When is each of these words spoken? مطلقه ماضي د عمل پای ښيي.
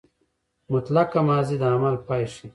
مطلقه 0.71 1.19
ماضي 1.27 1.55
د 1.61 1.63
عمل 1.73 1.95
پای 2.07 2.23
ښيي. 2.33 2.47